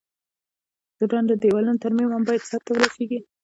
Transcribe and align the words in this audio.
د 0.97 0.99
ډنډ 1.11 1.27
د 1.29 1.33
دیوالونو 1.43 1.81
ترمیم 1.83 2.09
هم 2.11 2.23
باید 2.27 2.47
سرته 2.49 2.71
ورسیږي. 2.73 3.19